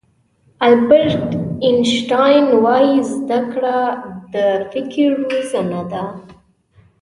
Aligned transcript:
البرټ 0.67 1.25
آینشټاین 1.67 2.45
وایي 2.63 2.95
زده 3.13 3.39
کړه 3.51 3.77
د 4.33 4.35
فکر 4.71 5.07
روزنه 5.29 5.81
ده. 5.91 6.03